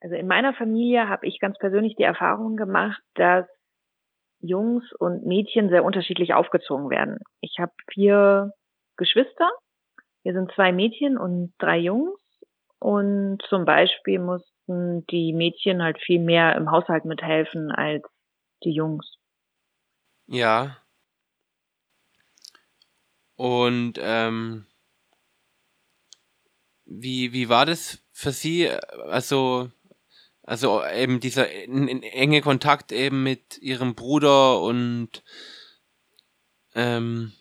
Also 0.00 0.16
in 0.16 0.26
meiner 0.26 0.54
Familie 0.54 1.08
habe 1.08 1.26
ich 1.26 1.40
ganz 1.40 1.58
persönlich 1.58 1.94
die 1.96 2.02
Erfahrung 2.04 2.56
gemacht, 2.56 3.02
dass 3.14 3.46
Jungs 4.40 4.84
und 4.98 5.26
Mädchen 5.26 5.68
sehr 5.68 5.84
unterschiedlich 5.84 6.32
aufgezogen 6.32 6.88
werden. 6.88 7.18
Ich 7.40 7.56
habe 7.58 7.72
vier 7.92 8.52
Geschwister. 8.96 9.50
Wir 10.22 10.32
sind 10.32 10.52
zwei 10.52 10.72
Mädchen 10.72 11.18
und 11.18 11.52
drei 11.58 11.78
Jungs. 11.78 12.18
Und 12.78 13.42
zum 13.48 13.66
Beispiel 13.66 14.18
mussten 14.18 15.04
die 15.10 15.34
Mädchen 15.34 15.82
halt 15.82 15.98
viel 16.00 16.20
mehr 16.20 16.56
im 16.56 16.70
Haushalt 16.70 17.04
mithelfen 17.04 17.70
als 17.70 18.02
die 18.64 18.72
Jungs. 18.72 19.16
Ja. 20.26 20.78
Und 23.36 23.94
ähm, 24.00 24.66
wie, 26.86 27.32
wie 27.32 27.48
war 27.48 27.66
das 27.66 28.02
für 28.12 28.32
Sie? 28.32 28.68
Also, 29.08 29.70
also 30.42 30.82
eben 30.84 31.20
dieser 31.20 31.50
enge 31.50 32.40
Kontakt 32.40 32.92
eben 32.92 33.22
mit 33.22 33.58
Ihrem 33.58 33.94
Bruder 33.94 34.60
und 34.60 35.22
ähm, 36.74 37.32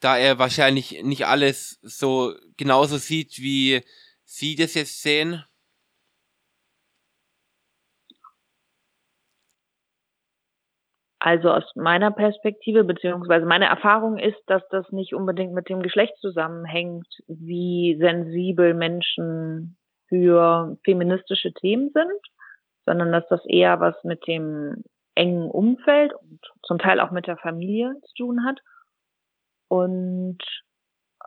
da 0.00 0.18
er 0.18 0.38
wahrscheinlich 0.38 1.02
nicht 1.02 1.26
alles 1.26 1.78
so 1.82 2.34
genauso 2.56 2.98
sieht, 2.98 3.38
wie 3.38 3.82
Sie 4.24 4.54
das 4.54 4.74
jetzt 4.74 5.02
sehen. 5.02 5.44
Also 11.20 11.50
aus 11.50 11.64
meiner 11.74 12.10
Perspektive, 12.10 12.84
beziehungsweise 12.84 13.46
meine 13.46 13.64
Erfahrung 13.64 14.18
ist, 14.18 14.42
dass 14.46 14.62
das 14.68 14.92
nicht 14.92 15.14
unbedingt 15.14 15.54
mit 15.54 15.70
dem 15.70 15.82
Geschlecht 15.82 16.12
zusammenhängt, 16.20 17.08
wie 17.28 17.96
sensibel 17.98 18.74
Menschen 18.74 19.78
für 20.08 20.76
feministische 20.84 21.52
Themen 21.52 21.90
sind, 21.92 22.20
sondern 22.84 23.12
dass 23.12 23.26
das 23.28 23.44
eher 23.46 23.80
was 23.80 23.94
mit 24.04 24.26
dem 24.26 24.84
engen 25.14 25.50
Umfeld 25.50 26.12
und 26.14 26.40
zum 26.66 26.78
Teil 26.78 27.00
auch 27.00 27.10
mit 27.10 27.26
der 27.26 27.36
Familie 27.36 27.94
zu 28.06 28.24
tun 28.24 28.44
hat. 28.44 28.58
Und 29.68 30.38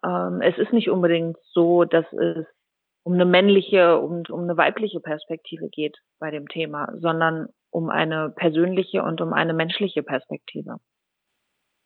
ähm, 0.04 0.42
es 0.42 0.58
ist 0.58 0.74
nicht 0.74 0.90
unbedingt 0.90 1.38
so, 1.54 1.84
dass 1.84 2.06
es 2.14 2.46
um 3.04 3.14
eine 3.14 3.26
männliche 3.26 3.98
und 4.00 4.30
um 4.30 4.42
eine 4.42 4.58
weibliche 4.58 5.00
Perspektive 5.00 5.70
geht 5.70 5.98
bei 6.20 6.30
dem 6.30 6.48
Thema, 6.48 6.92
sondern 7.00 7.48
um 7.70 7.90
eine 7.90 8.30
persönliche 8.30 9.02
und 9.02 9.22
um 9.22 9.34
eine 9.34 9.54
menschliche 9.54 10.04
Perspektive. 10.04 10.78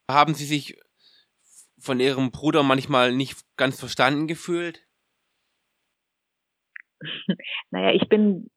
Haben 0.09 0.33
Sie 0.33 0.45
sich 0.45 0.79
von 1.79 1.99
Ihrem 1.99 2.31
Bruder 2.31 2.63
manchmal 2.63 3.13
nicht 3.13 3.39
ganz 3.55 3.79
verstanden 3.79 4.27
gefühlt? 4.27 4.81
naja, 7.71 7.91
ich 7.91 8.07
bin, 8.09 8.49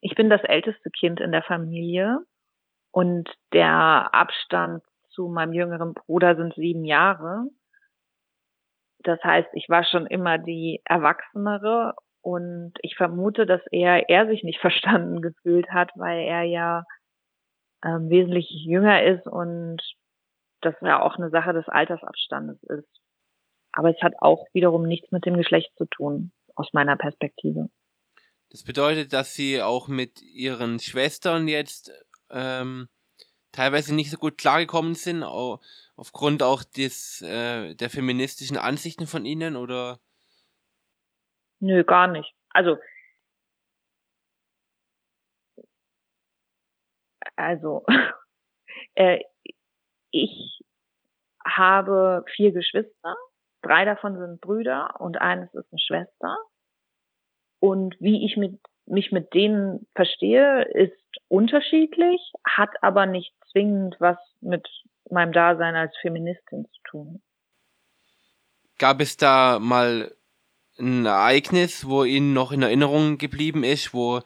ich 0.00 0.14
bin 0.14 0.30
das 0.30 0.42
älteste 0.44 0.90
Kind 0.90 1.20
in 1.20 1.32
der 1.32 1.42
Familie 1.42 2.20
und 2.90 3.28
der 3.52 4.14
Abstand 4.14 4.82
zu 5.10 5.28
meinem 5.28 5.52
jüngeren 5.52 5.94
Bruder 5.94 6.36
sind 6.36 6.54
sieben 6.54 6.84
Jahre. 6.84 7.46
Das 9.00 9.22
heißt, 9.22 9.48
ich 9.54 9.68
war 9.68 9.84
schon 9.84 10.06
immer 10.06 10.38
die 10.38 10.80
Erwachsenere 10.84 11.94
und 12.22 12.72
ich 12.82 12.96
vermute, 12.96 13.46
dass 13.46 13.60
er, 13.70 14.08
er 14.08 14.26
sich 14.26 14.44
nicht 14.44 14.60
verstanden 14.60 15.20
gefühlt 15.20 15.70
hat, 15.70 15.90
weil 15.96 16.20
er 16.20 16.42
ja 16.42 16.84
ähm, 17.84 18.10
wesentlich 18.10 18.48
jünger 18.50 19.02
ist 19.02 19.26
und 19.26 19.82
das 20.60 20.74
ja 20.80 21.02
auch 21.02 21.16
eine 21.16 21.30
Sache 21.30 21.52
des 21.52 21.68
Altersabstandes 21.68 22.62
ist. 22.64 22.88
Aber 23.72 23.90
es 23.90 24.00
hat 24.02 24.14
auch 24.20 24.46
wiederum 24.52 24.86
nichts 24.86 25.10
mit 25.10 25.26
dem 25.26 25.36
Geschlecht 25.36 25.74
zu 25.76 25.86
tun, 25.86 26.30
aus 26.54 26.72
meiner 26.72 26.96
Perspektive. 26.96 27.68
Das 28.52 28.64
bedeutet, 28.64 29.14
dass 29.14 29.32
sie 29.32 29.62
auch 29.62 29.88
mit 29.88 30.20
ihren 30.20 30.78
Schwestern 30.78 31.48
jetzt 31.48 31.90
ähm, 32.28 32.90
teilweise 33.50 33.94
nicht 33.94 34.10
so 34.10 34.18
gut 34.18 34.36
klargekommen 34.36 34.94
sind, 34.94 35.22
auch 35.22 35.62
aufgrund 35.96 36.42
auch 36.42 36.62
des, 36.62 37.22
äh, 37.22 37.74
der 37.74 37.88
feministischen 37.88 38.58
Ansichten 38.58 39.06
von 39.06 39.24
ihnen, 39.24 39.56
oder? 39.56 40.00
Nö, 41.60 41.82
gar 41.82 42.08
nicht. 42.08 42.34
Also, 42.50 42.76
also, 47.36 47.86
äh, 48.96 49.20
ich 50.10 50.60
habe 51.42 52.22
vier 52.36 52.52
Geschwister, 52.52 53.16
drei 53.62 53.86
davon 53.86 54.18
sind 54.18 54.42
Brüder 54.42 55.00
und 55.00 55.18
eines 55.22 55.54
ist 55.54 55.72
eine 55.72 55.78
Schwester. 55.78 56.36
Und 57.62 57.94
wie 58.00 58.26
ich 58.26 58.36
mit, 58.36 58.58
mich 58.86 59.12
mit 59.12 59.34
denen 59.34 59.86
verstehe, 59.94 60.64
ist 60.64 60.98
unterschiedlich, 61.28 62.20
hat 62.44 62.70
aber 62.82 63.06
nicht 63.06 63.32
zwingend 63.52 63.94
was 64.00 64.16
mit 64.40 64.66
meinem 65.08 65.30
Dasein 65.32 65.76
als 65.76 65.96
Feministin 66.00 66.64
zu 66.64 66.80
tun. 66.90 67.22
Gab 68.78 69.00
es 69.00 69.16
da 69.16 69.60
mal 69.60 70.12
ein 70.76 71.06
Ereignis, 71.06 71.86
wo 71.86 72.02
Ihnen 72.02 72.32
noch 72.32 72.50
in 72.50 72.62
Erinnerung 72.62 73.16
geblieben 73.16 73.62
ist, 73.62 73.94
wo, 73.94 74.22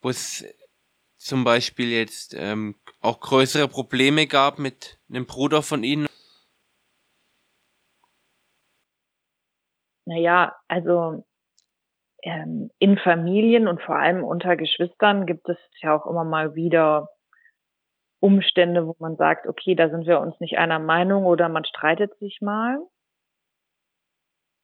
wo 0.00 0.08
es 0.08 0.46
zum 1.18 1.44
Beispiel 1.44 1.90
jetzt 1.90 2.32
ähm, 2.34 2.76
auch 3.02 3.20
größere 3.20 3.68
Probleme 3.68 4.26
gab 4.26 4.58
mit 4.58 4.98
einem 5.10 5.26
Bruder 5.26 5.60
von 5.62 5.84
Ihnen? 5.84 6.06
Naja, 10.06 10.56
also 10.66 11.26
ähm, 12.22 12.70
in 12.78 12.98
Familien 12.98 13.68
und 13.68 13.80
vor 13.82 13.96
allem 13.96 14.24
unter 14.24 14.56
Geschwistern 14.56 15.26
gibt 15.26 15.48
es 15.48 15.58
ja 15.80 15.96
auch 15.96 16.06
immer 16.06 16.24
mal 16.24 16.54
wieder 16.54 17.08
Umstände, 18.20 18.86
wo 18.86 18.94
man 18.98 19.16
sagt, 19.16 19.46
okay, 19.46 19.74
da 19.74 19.88
sind 19.88 20.06
wir 20.06 20.20
uns 20.20 20.38
nicht 20.40 20.58
einer 20.58 20.78
Meinung 20.78 21.24
oder 21.24 21.48
man 21.48 21.64
streitet 21.64 22.16
sich 22.18 22.40
mal. 22.40 22.78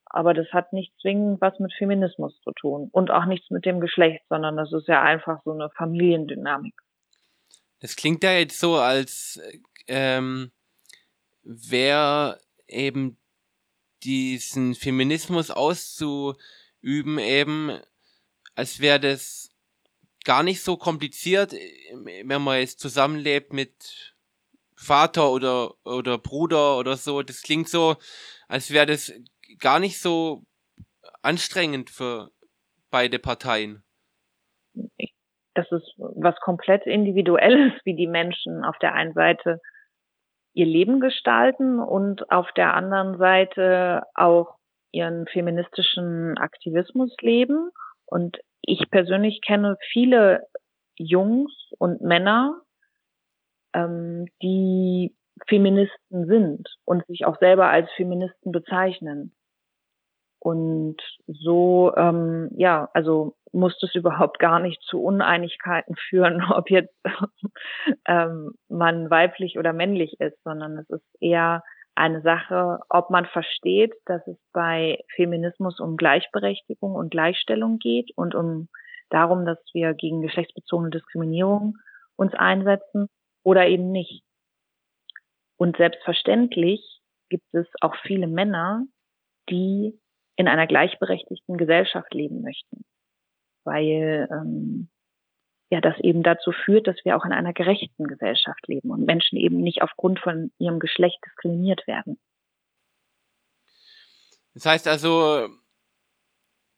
Aber 0.05 0.35
das 0.35 0.47
hat 0.53 0.73
nicht 0.73 0.93
zwingend 1.01 1.41
was 1.41 1.59
mit 1.59 1.73
Feminismus 1.73 2.39
zu 2.43 2.53
tun 2.53 2.89
und 2.93 3.11
auch 3.11 3.25
nichts 3.25 3.51
mit 3.51 3.65
dem 3.65 3.81
Geschlecht, 3.81 4.23
sondern 4.29 4.57
das 4.57 4.73
ist 4.73 4.89
ja 4.89 5.03
einfach 5.03 5.43
so 5.45 5.53
eine 5.53 5.71
Familiendynamik. 5.71 6.75
Das 7.81 7.97
klingt 7.97 8.23
ja 8.23 8.33
jetzt 8.33 8.61
so, 8.61 8.77
als 8.77 9.41
ähm, 9.89 10.53
wäre 11.43 12.39
eben 12.69 13.19
diesen 14.03 14.75
Feminismus 14.75 15.51
auszuüben 16.87 17.19
eben, 17.19 17.81
als 18.55 18.81
wäre 18.81 19.01
das 19.01 19.51
gar 20.25 20.43
nicht 20.43 20.63
so 20.63 20.77
kompliziert, 20.77 21.53
wenn 22.25 22.43
man 22.43 22.61
jetzt 22.61 22.81
zusammenlebt 22.81 23.53
mit 23.53 24.15
Vater 24.77 25.31
oder, 25.31 25.75
oder 25.85 26.19
Bruder 26.19 26.79
oder 26.79 26.97
so. 26.97 27.23
Das 27.23 27.43
klingt 27.43 27.69
so, 27.69 27.97
als 28.49 28.73
wäre 28.73 28.87
das 28.87 29.13
gar 29.59 29.79
nicht 29.79 30.01
so 30.01 30.43
anstrengend 31.23 31.91
für 31.91 32.31
beide 32.91 33.19
Parteien. 33.19 33.83
Das 35.55 35.71
ist 35.73 35.95
was 35.97 36.39
komplett 36.41 36.87
individuelles, 36.87 37.73
wie 37.85 37.95
die 37.95 38.09
Menschen 38.09 38.65
auf 38.65 38.79
der 38.79 38.93
einen 38.95 39.15
Seite 39.15 39.61
ihr 40.53 40.67
Leben 40.67 41.01
gestalten 41.01 41.81
und 41.81 42.31
auf 42.31 42.51
der 42.53 42.75
anderen 42.75 43.19
Seite 43.19 44.03
auch 44.15 44.57
ihren 44.97 45.27
feministischen 45.27 46.39
Aktivismus 46.39 47.15
leben. 47.21 47.71
Und 48.07 48.39
ich 48.63 48.91
persönlich 48.91 49.41
kenne 49.43 49.77
viele 49.93 50.47
Jungs 50.97 51.53
und 51.79 52.01
Männer, 52.01 52.63
ähm, 53.75 54.27
die 54.43 55.15
Feministen 55.47 56.27
sind 56.27 56.69
und 56.85 57.07
sich 57.07 57.27
auch 57.27 57.39
selber 57.39 57.69
als 57.69 57.91
Feministen 57.97 58.53
bezeichnen. 58.53 59.35
Und 60.39 60.97
so, 61.27 61.93
ähm, 61.97 62.51
ja, 62.57 62.89
also 62.95 63.37
muss 63.53 63.77
es 63.83 63.95
überhaupt 63.95 64.39
gar 64.39 64.61
nicht 64.61 64.81
zu 64.83 65.03
Uneinigkeiten 65.03 65.95
führen, 66.09 66.43
ob 66.51 66.71
jetzt 66.71 66.95
ähm, 68.07 68.53
man 68.69 69.11
weiblich 69.11 69.59
oder 69.59 69.73
männlich 69.73 70.21
ist, 70.21 70.43
sondern 70.45 70.79
es 70.79 70.89
ist 70.89 71.07
eher 71.21 71.63
eine 71.97 72.21
Sache, 72.23 72.81
ob 72.89 73.11
man 73.11 73.27
versteht, 73.27 73.95
dass 74.05 74.27
es 74.27 74.37
bei 74.53 75.03
Feminismus 75.15 75.81
um 75.81 75.97
Gleichberechtigung 75.97 76.95
und 76.95 77.11
Gleichstellung 77.11 77.79
geht 77.79 78.11
und 78.17 78.35
um 78.35 78.69
darum, 79.11 79.47
dass 79.47 79.59
wir 79.73 79.95
gegen 79.95 80.21
geschlechtsbezogene 80.21 80.91
Diskriminierung 80.91 81.79
uns 82.17 82.35
einsetzen 82.35 83.09
oder 83.43 83.67
eben 83.67 83.91
nicht. 83.91 84.23
Und 85.57 85.77
selbstverständlich 85.79 87.01
gibt 87.31 87.47
es 87.55 87.67
auch 87.81 87.97
viele 88.03 88.27
Männer, 88.27 88.85
die 89.49 89.99
in 90.37 90.49
einer 90.49 90.67
gleichberechtigten 90.67 91.57
Gesellschaft 91.57 92.13
leben 92.13 92.43
möchten, 92.43 92.85
weil 93.65 94.29
ähm, 94.31 94.91
ja 95.71 95.81
das 95.81 95.99
eben 96.01 96.23
dazu 96.23 96.53
führt, 96.53 96.87
dass 96.87 96.97
wir 97.05 97.17
auch 97.17 97.25
in 97.25 97.33
einer 97.33 97.53
gerechten 97.53 98.07
Gesellschaft 98.07 98.67
leben 98.69 98.91
und 98.91 99.05
Menschen 99.05 99.37
eben 99.37 99.59
nicht 99.59 99.83
aufgrund 99.83 100.21
von 100.21 100.53
ihrem 100.59 100.79
Geschlecht 100.79 101.19
diskriminiert 101.27 101.87
werden. 101.87 102.19
Das 104.55 104.65
heißt 104.65 104.89
also, 104.89 105.49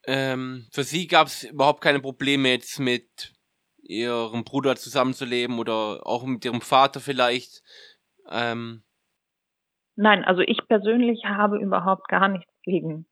ähm, 0.06 0.66
für 0.72 0.84
Sie 0.84 1.06
gab 1.06 1.26
es 1.26 1.44
überhaupt 1.44 1.80
keine 1.80 2.00
Probleme 2.00 2.48
jetzt 2.48 2.80
mit 2.80 3.34
Ihrem 3.82 4.44
Bruder 4.44 4.76
zusammenzuleben 4.76 5.58
oder 5.58 6.06
auch 6.06 6.24
mit 6.24 6.44
Ihrem 6.44 6.60
Vater 6.60 7.00
vielleicht? 7.00 7.62
Ähm. 8.30 8.82
Nein, 9.96 10.24
also 10.24 10.40
ich 10.40 10.58
persönlich 10.66 11.24
habe 11.24 11.58
überhaupt 11.58 12.08
gar 12.08 12.28
nichts 12.28 12.52
gegen 12.62 13.06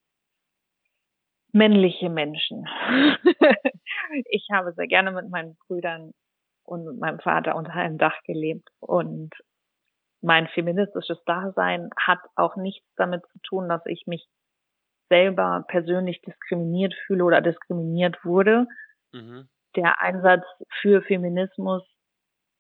männliche 1.57 2.11
Menschen. 2.11 2.67
ich 4.27 4.47
habe 4.53 4.73
sehr 4.75 4.87
gerne 4.87 5.11
mit 5.11 5.31
meinen 5.31 5.57
Brüdern 5.67 6.13
und 6.65 6.85
mit 6.85 6.99
meinem 6.99 7.19
Vater 7.19 7.57
unter 7.57 7.73
einem 7.73 7.99
Dach 7.99 8.21
gelebt 8.25 8.69
und 8.81 9.33
mein 10.21 10.49
feministisches 10.49 11.23
Dasein 11.25 11.91
hat 11.99 12.19
auch 12.35 12.57
nichts 12.57 12.87
damit 12.97 13.23
zu 13.33 13.39
tun, 13.43 13.69
dass 13.69 13.83
ich 13.87 14.05
mich 14.07 14.27
selber 15.09 15.65
persönlich 15.69 16.21
diskriminiert 16.23 16.95
fühle 17.07 17.25
oder 17.25 17.41
diskriminiert 17.41 18.25
wurde. 18.25 18.67
Mhm. 19.13 19.49
Der 19.77 20.03
Einsatz 20.03 20.45
für 20.81 21.03
Feminismus 21.03 21.83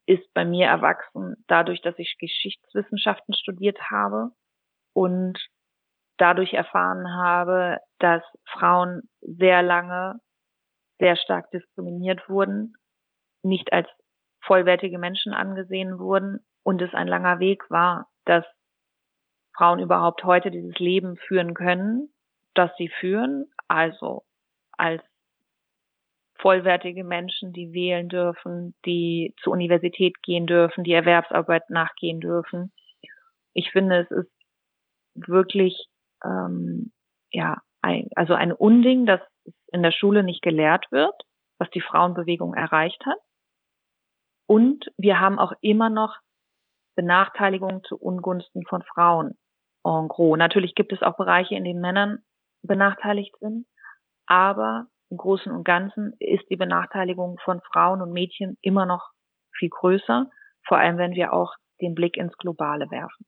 ist 0.06 0.32
bei 0.32 0.44
mir 0.44 0.66
erwachsen 0.66 1.44
dadurch, 1.48 1.82
dass 1.82 1.98
ich 1.98 2.16
Geschichtswissenschaften 2.18 3.34
studiert 3.34 3.78
habe 3.90 4.30
und 4.92 5.38
dadurch 6.18 6.54
erfahren 6.54 7.14
habe, 7.14 7.78
dass 7.98 8.22
Frauen 8.46 9.02
sehr 9.20 9.62
lange 9.62 10.20
sehr 10.98 11.16
stark 11.16 11.50
diskriminiert 11.50 12.28
wurden, 12.28 12.74
nicht 13.42 13.72
als 13.72 13.88
vollwertige 14.40 14.98
Menschen 14.98 15.32
angesehen 15.32 15.98
wurden 15.98 16.44
und 16.62 16.80
es 16.82 16.94
ein 16.94 17.08
langer 17.08 17.38
Weg 17.38 17.68
war, 17.70 18.08
dass 18.24 18.44
Frauen 19.56 19.78
überhaupt 19.78 20.24
heute 20.24 20.50
dieses 20.50 20.78
Leben 20.78 21.16
führen 21.16 21.54
können, 21.54 22.12
das 22.54 22.70
sie 22.76 22.88
führen, 22.88 23.50
also 23.68 24.24
als 24.72 25.02
vollwertige 26.38 27.04
Menschen, 27.04 27.52
die 27.52 27.72
wählen 27.72 28.08
dürfen, 28.08 28.74
die 28.84 29.34
zur 29.42 29.54
Universität 29.54 30.22
gehen 30.22 30.46
dürfen, 30.46 30.84
die 30.84 30.92
Erwerbsarbeit 30.92 31.70
nachgehen 31.70 32.20
dürfen. 32.20 32.72
Ich 33.54 33.70
finde, 33.70 34.00
es 34.00 34.10
ist 34.10 34.30
wirklich 35.14 35.88
ähm, 36.24 36.92
ja 37.30 37.58
ein, 37.82 38.08
also 38.16 38.34
ein 38.34 38.52
Unding, 38.52 39.06
dass 39.06 39.20
es 39.44 39.54
in 39.72 39.82
der 39.82 39.92
Schule 39.92 40.22
nicht 40.22 40.42
gelehrt 40.42 40.86
wird, 40.90 41.14
was 41.58 41.70
die 41.70 41.80
Frauenbewegung 41.80 42.54
erreicht 42.54 43.04
hat. 43.06 43.18
Und 44.46 44.86
wir 44.96 45.20
haben 45.20 45.38
auch 45.38 45.52
immer 45.60 45.90
noch 45.90 46.16
Benachteiligung 46.96 47.82
zu 47.84 47.96
Ungunsten 47.96 48.64
von 48.66 48.82
Frauen 48.82 49.36
en 49.84 50.08
gros. 50.08 50.38
Natürlich 50.38 50.74
gibt 50.74 50.92
es 50.92 51.02
auch 51.02 51.16
Bereiche, 51.16 51.54
in 51.54 51.64
denen 51.64 51.80
Männern 51.80 52.24
benachteiligt 52.62 53.36
sind, 53.38 53.66
aber 54.26 54.86
im 55.10 55.18
Großen 55.18 55.52
und 55.52 55.64
Ganzen 55.64 56.14
ist 56.18 56.48
die 56.50 56.56
Benachteiligung 56.56 57.38
von 57.44 57.60
Frauen 57.72 58.02
und 58.02 58.12
Mädchen 58.12 58.56
immer 58.60 58.86
noch 58.86 59.10
viel 59.56 59.68
größer, 59.68 60.28
vor 60.66 60.78
allem 60.78 60.98
wenn 60.98 61.12
wir 61.12 61.32
auch 61.32 61.54
den 61.80 61.94
Blick 61.94 62.16
ins 62.16 62.36
Globale 62.38 62.90
werfen. 62.90 63.26